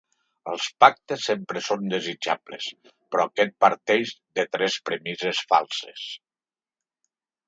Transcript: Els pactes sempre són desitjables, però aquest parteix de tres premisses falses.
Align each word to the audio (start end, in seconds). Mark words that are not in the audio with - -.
Els 0.51 0.67
pactes 0.83 1.25
sempre 1.31 1.61
són 1.65 1.91
desitjables, 1.91 2.69
però 3.15 3.25
aquest 3.29 3.53
parteix 3.65 4.13
de 4.39 4.47
tres 4.57 4.79
premisses 4.91 5.43
falses. 5.53 6.07